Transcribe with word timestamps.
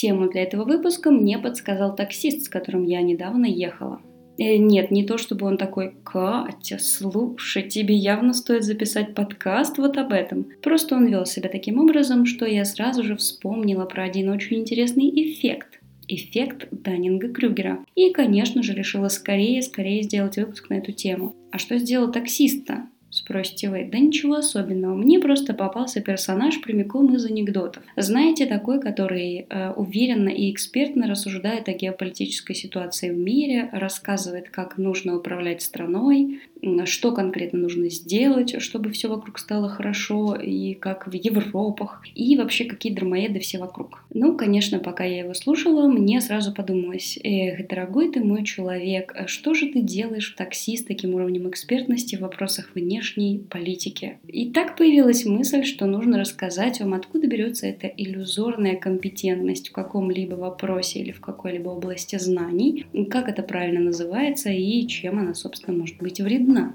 Тему 0.00 0.30
для 0.30 0.44
этого 0.44 0.64
выпуска 0.64 1.10
мне 1.10 1.38
подсказал 1.38 1.94
таксист, 1.94 2.46
с 2.46 2.48
которым 2.48 2.84
я 2.84 3.02
недавно 3.02 3.44
ехала. 3.44 4.00
Э, 4.38 4.56
нет, 4.56 4.90
не 4.90 5.04
то 5.04 5.18
чтобы 5.18 5.46
он 5.46 5.58
такой, 5.58 5.94
Катя, 6.04 6.78
слушай, 6.80 7.68
тебе 7.68 7.94
явно 7.96 8.32
стоит 8.32 8.64
записать 8.64 9.14
подкаст 9.14 9.76
вот 9.76 9.98
об 9.98 10.12
этом. 10.14 10.46
Просто 10.62 10.94
он 10.94 11.08
вел 11.08 11.26
себя 11.26 11.50
таким 11.50 11.78
образом, 11.78 12.24
что 12.24 12.46
я 12.46 12.64
сразу 12.64 13.04
же 13.04 13.14
вспомнила 13.14 13.84
про 13.84 14.04
один 14.04 14.30
очень 14.30 14.60
интересный 14.60 15.10
эффект. 15.10 15.80
Эффект 16.08 16.68
Даннинга-Крюгера. 16.70 17.84
И, 17.94 18.10
конечно 18.10 18.62
же, 18.62 18.72
решила 18.72 19.08
скорее-скорее 19.08 20.02
сделать 20.02 20.38
выпуск 20.38 20.70
на 20.70 20.78
эту 20.78 20.92
тему. 20.92 21.36
А 21.52 21.58
что 21.58 21.76
сделал 21.76 22.10
таксист-то? 22.10 22.86
Спросите 23.10 23.68
вы. 23.68 23.88
Да 23.90 23.98
ничего 23.98 24.34
особенного. 24.36 24.94
Мне 24.94 25.18
просто 25.18 25.52
попался 25.52 26.00
персонаж 26.00 26.60
прямиком 26.60 27.14
из 27.14 27.24
анекдотов. 27.24 27.82
Знаете, 27.96 28.46
такой, 28.46 28.80
который 28.80 29.46
э, 29.48 29.72
уверенно 29.72 30.28
и 30.28 30.52
экспертно 30.52 31.08
рассуждает 31.08 31.68
о 31.68 31.72
геополитической 31.72 32.54
ситуации 32.54 33.10
в 33.10 33.18
мире, 33.18 33.68
рассказывает, 33.72 34.50
как 34.50 34.78
нужно 34.78 35.16
управлять 35.16 35.60
страной, 35.60 36.40
что 36.84 37.12
конкретно 37.12 37.58
нужно 37.58 37.88
сделать, 37.90 38.60
чтобы 38.60 38.90
все 38.90 39.08
вокруг 39.08 39.38
стало 39.38 39.68
хорошо, 39.68 40.34
и 40.34 40.74
как 40.74 41.06
в 41.06 41.12
Европах, 41.12 42.02
и 42.14 42.36
вообще 42.36 42.64
какие 42.64 42.92
дармоеды 42.92 43.40
все 43.40 43.58
вокруг. 43.58 44.04
Ну, 44.12 44.36
конечно, 44.36 44.78
пока 44.78 45.04
я 45.04 45.20
его 45.20 45.34
слушала, 45.34 45.88
мне 45.88 46.20
сразу 46.20 46.52
подумалось, 46.52 47.18
эх, 47.22 47.66
дорогой 47.68 48.10
ты 48.10 48.20
мой 48.22 48.44
человек, 48.44 49.14
что 49.26 49.54
же 49.54 49.68
ты 49.68 49.80
делаешь 49.80 50.32
в 50.32 50.36
такси 50.36 50.76
с 50.76 50.84
таким 50.84 51.14
уровнем 51.14 51.48
экспертности 51.48 52.16
в 52.16 52.20
вопросах 52.20 52.70
внешней 52.74 53.38
политики? 53.38 54.18
И 54.26 54.50
так 54.50 54.76
появилась 54.76 55.24
мысль, 55.24 55.64
что 55.64 55.86
нужно 55.86 56.18
рассказать 56.18 56.80
вам, 56.80 56.94
откуда 56.94 57.26
берется 57.26 57.66
эта 57.66 57.86
иллюзорная 57.86 58.76
компетентность 58.76 59.70
в 59.70 59.72
каком-либо 59.72 60.34
вопросе 60.34 61.00
или 61.00 61.12
в 61.12 61.20
какой-либо 61.20 61.68
области 61.70 62.18
знаний, 62.18 62.86
как 63.10 63.28
это 63.28 63.42
правильно 63.42 63.80
называется 63.80 64.50
и 64.50 64.86
чем 64.86 65.18
она, 65.18 65.34
собственно, 65.34 65.76
может 65.76 65.98
быть 65.98 66.20
вредна 66.20 66.49
видно. 66.50 66.74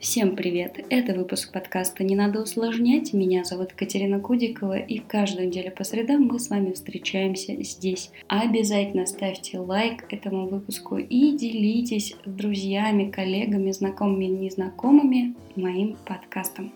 Всем 0.00 0.36
привет! 0.36 0.78
Это 0.88 1.12
выпуск 1.14 1.52
подкаста 1.52 2.04
«Не 2.04 2.16
надо 2.16 2.40
усложнять». 2.40 3.12
Меня 3.12 3.44
зовут 3.44 3.72
Катерина 3.74 4.18
Кудикова, 4.18 4.78
и 4.78 4.98
каждую 4.98 5.48
неделю 5.48 5.72
по 5.72 5.84
средам 5.84 6.22
мы 6.22 6.38
с 6.38 6.48
вами 6.48 6.72
встречаемся 6.72 7.54
здесь. 7.62 8.10
Обязательно 8.28 9.04
ставьте 9.04 9.58
лайк 9.58 10.04
этому 10.10 10.48
выпуску 10.48 10.96
и 10.96 11.36
делитесь 11.36 12.14
с 12.24 12.28
друзьями, 12.28 13.10
коллегами, 13.10 13.72
знакомыми 13.72 14.24
и 14.24 14.28
незнакомыми 14.28 15.34
моим 15.54 15.96
подкастом. 16.06 16.72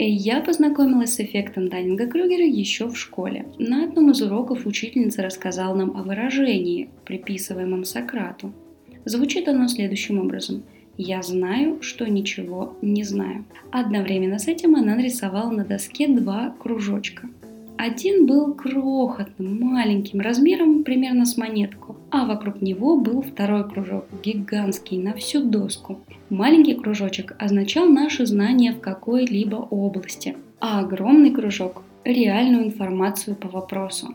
Я 0.00 0.40
познакомилась 0.40 1.14
с 1.14 1.20
эффектом 1.20 1.66
Даннинга-Крюгера 1.66 2.46
еще 2.46 2.88
в 2.88 2.96
школе. 2.96 3.46
На 3.58 3.82
одном 3.82 4.12
из 4.12 4.22
уроков 4.22 4.64
учительница 4.64 5.22
рассказала 5.22 5.74
нам 5.74 5.96
о 5.96 6.04
выражении, 6.04 6.88
приписываемом 7.04 7.82
Сократу. 7.82 8.52
Звучит 9.04 9.48
оно 9.48 9.66
следующим 9.66 10.20
образом. 10.20 10.62
«Я 10.96 11.22
знаю, 11.22 11.82
что 11.82 12.08
ничего 12.08 12.76
не 12.80 13.02
знаю». 13.02 13.44
Одновременно 13.72 14.38
с 14.38 14.46
этим 14.46 14.76
она 14.76 14.94
нарисовала 14.94 15.50
на 15.50 15.64
доске 15.64 16.06
два 16.06 16.54
кружочка. 16.60 17.28
Один 17.76 18.26
был 18.26 18.54
крохотным, 18.54 19.60
маленьким, 19.60 20.20
размером 20.20 20.84
примерно 20.84 21.26
с 21.26 21.36
монетку, 21.36 21.96
а 22.10 22.24
вокруг 22.24 22.62
него 22.62 22.96
был 22.96 23.22
второй 23.22 23.68
кружок, 23.68 24.06
гигантский, 24.22 24.98
на 24.98 25.14
всю 25.14 25.42
доску. 25.42 26.00
Маленький 26.30 26.74
кружочек 26.74 27.34
означал 27.38 27.86
наше 27.86 28.26
знание 28.26 28.72
в 28.72 28.80
какой-либо 28.80 29.56
области, 29.56 30.36
а 30.60 30.80
огромный 30.80 31.30
кружок– 31.30 31.82
реальную 32.04 32.64
информацию 32.64 33.36
по 33.36 33.48
вопросу. 33.48 34.14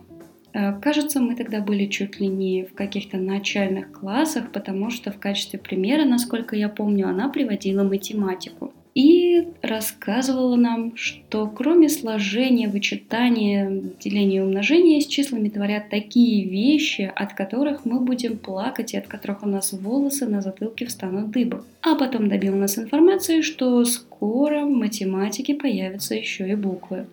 Э, 0.54 0.74
кажется, 0.80 1.20
мы 1.20 1.36
тогда 1.36 1.62
были 1.62 1.86
чуть 1.86 2.20
ли 2.20 2.28
не 2.28 2.64
в 2.64 2.74
каких-то 2.74 3.18
начальных 3.18 3.92
классах, 3.92 4.52
потому 4.52 4.90
что 4.90 5.12
в 5.12 5.20
качестве 5.20 5.60
примера, 5.60 6.06
насколько 6.06 6.56
я 6.56 6.70
помню, 6.70 7.08
она 7.08 7.30
приводила 7.30 7.84
математику 7.84 8.74
и 8.96 9.48
рассказывала 9.62 10.56
нам, 10.56 10.96
что 10.96 11.48
кроме 11.48 11.90
сложения, 11.90 12.68
вычитания, 12.68 13.82
деления 14.00 14.40
и 14.40 14.44
умножения 14.44 15.00
с 15.00 15.08
числами 15.08 15.50
творят 15.50 15.90
такие 15.90 16.48
вещи, 16.48 17.12
от 17.16 17.34
которых 17.34 17.86
мы 17.86 18.00
будем 18.00 18.38
плакать 18.38 18.94
и 18.94 18.98
от 18.98 19.08
которых 19.08 19.44
у 19.44 19.48
нас 19.48 19.74
волосы 19.74 20.28
на 20.28 20.42
затылке 20.42 20.86
встанут 20.86 21.32
дыбом. 21.32 21.64
А 21.82 21.96
потом 21.96 22.30
добил 22.30 22.56
нас 22.56 22.78
информации, 22.78 23.42
что 23.42 23.84
скоро 23.86 24.66
в 24.66 24.70
математике 24.70 25.56
появятся 25.56 26.14
еще 26.16 26.50
и 26.50 26.56
буквы. 26.56 27.08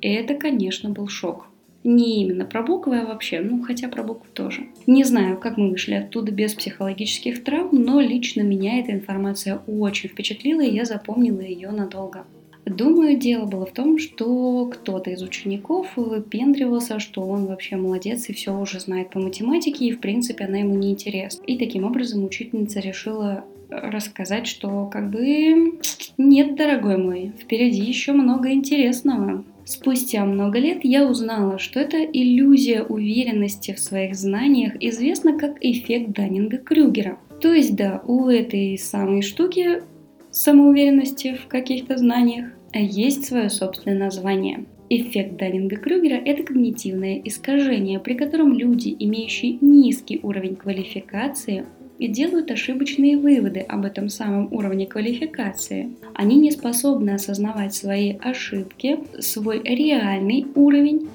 Это, 0.00 0.34
конечно, 0.34 0.90
был 0.90 1.08
шок. 1.08 1.48
Не 1.84 2.22
именно 2.22 2.44
про 2.44 2.62
буквы, 2.62 2.98
а 2.98 3.06
вообще, 3.06 3.40
ну 3.40 3.62
хотя 3.62 3.88
про 3.88 4.02
буквы 4.02 4.28
тоже. 4.34 4.66
Не 4.86 5.04
знаю, 5.04 5.38
как 5.38 5.56
мы 5.56 5.70
вышли 5.70 5.94
оттуда 5.94 6.32
без 6.32 6.54
психологических 6.54 7.44
травм, 7.44 7.70
но 7.72 8.00
лично 8.00 8.42
меня 8.42 8.80
эта 8.80 8.92
информация 8.92 9.60
очень 9.66 10.08
впечатлила, 10.08 10.60
и 10.60 10.74
я 10.74 10.84
запомнила 10.84 11.40
ее 11.40 11.70
надолго. 11.70 12.24
Думаю, 12.68 13.16
дело 13.16 13.46
было 13.46 13.64
в 13.64 13.72
том, 13.72 13.98
что 13.98 14.66
кто-то 14.66 15.10
из 15.10 15.22
учеников 15.22 15.96
выпендривался, 15.96 16.98
что 16.98 17.22
он 17.22 17.46
вообще 17.46 17.76
молодец 17.76 18.28
и 18.28 18.34
все 18.34 18.58
уже 18.58 18.80
знает 18.80 19.10
по 19.10 19.20
математике, 19.20 19.86
и 19.86 19.92
в 19.92 20.00
принципе 20.00 20.44
она 20.44 20.58
ему 20.58 20.74
не 20.74 20.90
интересна. 20.90 21.42
И 21.46 21.56
таким 21.56 21.84
образом 21.84 22.24
учительница 22.24 22.80
решила 22.80 23.44
рассказать, 23.70 24.46
что 24.46 24.86
как 24.86 25.10
бы 25.10 25.78
нет, 26.18 26.56
дорогой 26.56 26.98
мой, 26.98 27.32
впереди 27.38 27.82
еще 27.82 28.12
много 28.12 28.50
интересного. 28.50 29.44
Спустя 29.68 30.24
много 30.24 30.58
лет 30.58 30.78
я 30.82 31.06
узнала, 31.06 31.58
что 31.58 31.78
эта 31.78 32.02
иллюзия 32.02 32.82
уверенности 32.82 33.74
в 33.74 33.78
своих 33.78 34.14
знаниях 34.14 34.72
известна 34.80 35.38
как 35.38 35.58
эффект 35.60 36.18
Даннинга-Крюгера. 36.18 37.18
То 37.42 37.52
есть 37.52 37.76
да, 37.76 38.02
у 38.06 38.28
этой 38.28 38.78
самой 38.78 39.20
штуки 39.20 39.82
самоуверенности 40.30 41.34
в 41.34 41.48
каких-то 41.48 41.98
знаниях 41.98 42.46
есть 42.72 43.26
свое 43.26 43.50
собственное 43.50 43.98
название. 43.98 44.64
Эффект 44.88 45.38
Даннинга-Крюгера– 45.38 46.16
это 46.24 46.44
когнитивное 46.44 47.20
искажение, 47.22 48.00
при 48.00 48.14
котором 48.14 48.54
люди, 48.54 48.96
имеющие 48.98 49.58
низкий 49.60 50.18
уровень 50.22 50.56
квалификации, 50.56 51.66
и 51.98 52.08
делают 52.08 52.50
ошибочные 52.50 53.18
выводы 53.18 53.60
об 53.60 53.84
этом 53.84 54.08
самом 54.08 54.52
уровне 54.52 54.86
квалификации. 54.86 55.90
Они 56.14 56.36
не 56.36 56.50
способны 56.50 57.10
осознавать 57.10 57.74
свои 57.74 58.16
ошибки, 58.20 58.98
свой 59.20 59.60
реальный 59.62 60.46
уровень 60.54 61.08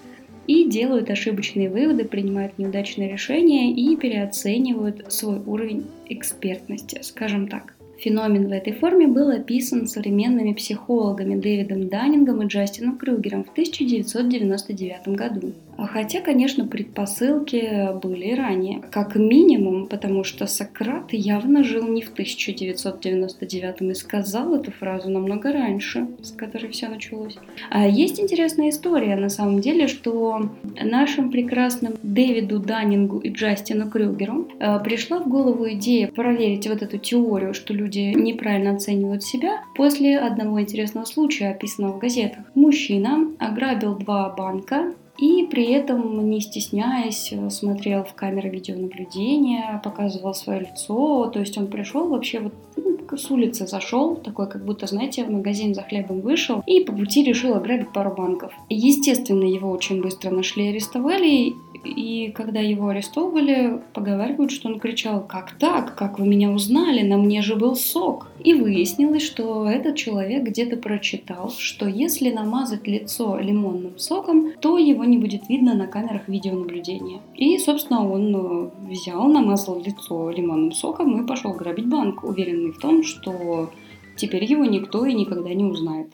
и 0.45 0.65
делают 0.69 1.09
ошибочные 1.09 1.69
выводы, 1.69 2.03
принимают 2.03 2.57
неудачные 2.57 3.11
решения 3.11 3.71
и 3.71 3.95
переоценивают 3.95 5.05
свой 5.11 5.39
уровень 5.45 5.85
экспертности, 6.09 6.99
скажем 7.01 7.47
так. 7.47 7.73
Феномен 8.03 8.49
в 8.49 8.51
этой 8.51 8.73
форме 8.73 9.07
был 9.07 9.29
описан 9.29 9.87
современными 9.87 10.51
психологами 10.51 11.39
Дэвидом 11.39 11.87
Даннингом 11.87 12.41
и 12.41 12.47
Джастином 12.47 12.97
Крюгером 12.97 13.45
в 13.45 13.51
1999 13.51 15.07
году. 15.15 15.53
Хотя, 15.77 16.21
конечно, 16.21 16.65
предпосылки 16.65 17.93
были 18.01 18.33
ранее. 18.33 18.81
Как 18.91 19.15
минимум, 19.15 19.87
потому 19.87 20.23
что 20.23 20.47
Сократ 20.47 21.13
явно 21.13 21.63
жил 21.63 21.87
не 21.87 22.01
в 22.01 22.11
1999 22.11 23.81
и 23.81 23.93
сказал 23.93 24.55
эту 24.55 24.71
фразу 24.71 25.09
намного 25.09 25.51
раньше, 25.51 26.07
с 26.21 26.31
которой 26.31 26.69
все 26.69 26.87
началось. 26.87 27.37
А 27.69 27.87
есть 27.87 28.19
интересная 28.19 28.69
история, 28.69 29.15
на 29.15 29.29
самом 29.29 29.59
деле, 29.59 29.87
что 29.87 30.49
нашим 30.81 31.31
прекрасным 31.31 31.93
Дэвиду 32.03 32.59
Даннингу 32.59 33.19
и 33.19 33.29
Джастину 33.29 33.89
Крюгеру 33.89 34.47
э, 34.59 34.79
пришла 34.83 35.19
в 35.19 35.27
голову 35.27 35.69
идея 35.71 36.07
проверить 36.07 36.67
вот 36.67 36.81
эту 36.81 36.97
теорию, 36.97 37.53
что 37.53 37.73
люди 37.73 38.13
неправильно 38.15 38.75
оценивают 38.75 39.23
себя, 39.23 39.61
после 39.75 40.17
одного 40.17 40.61
интересного 40.61 41.05
случая, 41.05 41.49
описанного 41.51 41.93
в 41.93 41.99
газетах. 41.99 42.43
Мужчина 42.55 43.27
ограбил 43.39 43.95
два 43.95 44.29
банка 44.29 44.93
и 45.17 45.47
при 45.49 45.71
этом, 45.71 46.29
не 46.29 46.41
стесняясь, 46.41 47.33
смотрел 47.49 48.03
в 48.03 48.13
камеры 48.13 48.49
видеонаблюдения, 48.49 49.79
показывал 49.83 50.33
свое 50.33 50.61
лицо. 50.61 51.29
То 51.31 51.39
есть 51.39 51.57
он 51.57 51.67
пришел 51.67 52.07
вообще 52.07 52.39
вот 52.39 52.53
ну, 52.75 52.97
с 53.15 53.29
улицы 53.29 53.67
зашел, 53.67 54.15
такой 54.15 54.49
как 54.49 54.65
будто, 54.65 54.87
знаете, 54.87 55.23
в 55.23 55.29
магазин 55.29 55.75
за 55.75 55.83
хлебом 55.83 56.21
вышел 56.21 56.63
и 56.65 56.83
по 56.83 56.93
пути 56.93 57.23
решил 57.23 57.53
ограбить 57.53 57.93
пару 57.93 58.11
банков. 58.11 58.51
Естественно, 58.69 59.43
его 59.43 59.69
очень 59.69 60.01
быстро 60.01 60.31
нашли 60.31 60.65
и 60.65 60.69
арестовали, 60.69 61.53
и 61.83 62.31
когда 62.35 62.59
его 62.59 62.89
арестовывали, 62.89 63.81
поговаривают, 63.93 64.51
что 64.51 64.69
он 64.69 64.79
кричал 64.79 65.25
«Как 65.25 65.51
так? 65.57 65.95
Как 65.95 66.19
вы 66.19 66.27
меня 66.27 66.51
узнали? 66.51 67.01
На 67.01 67.17
мне 67.17 67.41
же 67.41 67.55
был 67.55 67.75
сок!» 67.75 68.27
И 68.39 68.53
выяснилось, 68.53 69.23
что 69.23 69.67
этот 69.67 69.95
человек 69.95 70.43
где-то 70.43 70.77
прочитал, 70.77 71.51
что 71.57 71.87
если 71.87 72.31
намазать 72.31 72.87
лицо 72.87 73.37
лимонным 73.37 73.97
соком, 73.97 74.53
то 74.59 74.77
его 74.77 75.03
не 75.03 75.17
будет 75.17 75.49
видно 75.49 75.75
на 75.75 75.87
камерах 75.87 76.27
видеонаблюдения. 76.27 77.21
И, 77.35 77.57
собственно, 77.57 78.07
он 78.09 78.35
э, 78.35 78.69
взял, 78.89 79.27
намазал 79.27 79.81
лицо 79.81 80.29
лимонным 80.29 80.71
соком 80.71 81.21
и 81.21 81.27
пошел 81.27 81.53
грабить 81.53 81.87
банк, 81.87 82.23
уверенный 82.23 82.71
в 82.71 82.79
том, 82.79 83.03
что 83.03 83.69
Теперь 84.15 84.43
его 84.45 84.65
никто 84.65 85.05
и 85.05 85.13
никогда 85.13 85.53
не 85.53 85.63
узнает. 85.63 86.11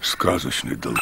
Сказочный 0.00 0.76
долб. 0.76 0.98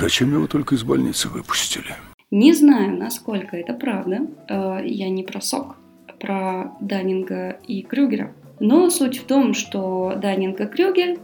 Зачем 0.00 0.32
его 0.32 0.46
только 0.46 0.76
из 0.76 0.82
больницы 0.82 1.28
выпустили? 1.28 1.94
Не 2.30 2.54
знаю, 2.54 2.96
насколько 2.96 3.54
это 3.54 3.74
правда. 3.74 4.26
Э, 4.48 4.80
я 4.82 5.10
не 5.10 5.22
про 5.22 5.42
СОК, 5.42 5.76
а 6.08 6.12
про 6.14 6.72
Даннинга 6.80 7.60
и 7.68 7.82
Крюгера. 7.82 8.32
Но 8.60 8.88
суть 8.88 9.18
в 9.18 9.24
том, 9.24 9.52
что 9.52 10.14
Даннинг 10.16 10.58
и 10.58 10.64
Крюгер 10.64 11.18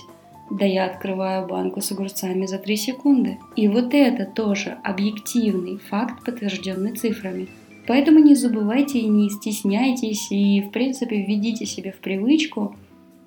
да 0.51 0.65
я 0.65 0.85
открываю 0.85 1.47
банку 1.47 1.81
с 1.81 1.91
огурцами 1.91 2.45
за 2.45 2.59
3 2.59 2.75
секунды. 2.75 3.39
И 3.55 3.67
вот 3.67 3.95
это 3.95 4.25
тоже 4.25 4.77
объективный 4.83 5.77
факт, 5.77 6.23
подтвержденный 6.23 6.95
цифрами. 6.95 7.47
Поэтому 7.87 8.19
не 8.19 8.35
забывайте 8.35 8.99
и 8.99 9.07
не 9.07 9.31
стесняйтесь, 9.31 10.31
и 10.31 10.61
в 10.61 10.69
принципе 10.69 11.23
введите 11.23 11.65
себе 11.65 11.91
в 11.91 11.97
привычку 11.97 12.75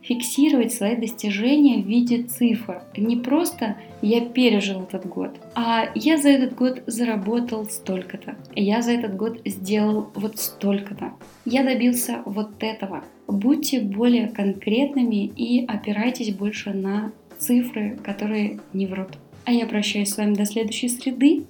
фиксировать 0.04 0.72
свои 0.72 0.96
достижения 0.96 1.82
в 1.82 1.86
виде 1.86 2.22
цифр. 2.22 2.82
Не 2.96 3.16
просто 3.16 3.76
я 4.02 4.20
пережил 4.20 4.82
этот 4.82 5.06
год, 5.06 5.30
а 5.54 5.88
я 5.94 6.18
за 6.18 6.28
этот 6.28 6.54
год 6.54 6.82
заработал 6.86 7.64
столько-то, 7.66 8.36
я 8.54 8.82
за 8.82 8.92
этот 8.92 9.16
год 9.16 9.40
сделал 9.44 10.10
вот 10.14 10.38
столько-то, 10.38 11.12
я 11.44 11.64
добился 11.64 12.22
вот 12.26 12.50
этого. 12.60 13.04
Будьте 13.26 13.80
более 13.80 14.28
конкретными 14.28 15.24
и 15.24 15.64
опирайтесь 15.66 16.34
больше 16.34 16.74
на 16.74 17.12
цифры, 17.38 17.98
которые 18.04 18.60
не 18.72 18.86
врут. 18.86 19.18
А 19.46 19.52
я 19.52 19.66
прощаюсь 19.66 20.10
с 20.10 20.16
вами 20.18 20.34
до 20.34 20.44
следующей 20.44 20.88
среды. 20.88 21.44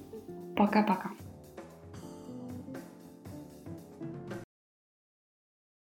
Пока-пока. 0.55 1.11